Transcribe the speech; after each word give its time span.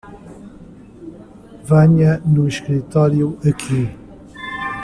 Venha 1.69 2.17
no 2.25 2.47
escritório 2.47 3.37
aqui. 3.47 3.87